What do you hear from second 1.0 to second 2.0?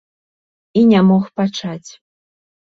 мог пачаць.